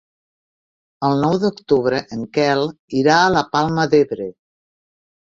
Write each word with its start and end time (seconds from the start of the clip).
El 1.09 1.19
nou 1.25 1.35
d'octubre 1.43 1.99
en 2.17 2.23
Quel 2.37 2.63
irà 3.03 3.19
a 3.27 3.29
la 3.35 3.45
Palma 3.57 3.87
d'Ebre. 3.93 4.29